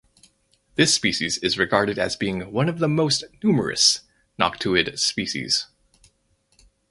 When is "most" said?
2.87-3.23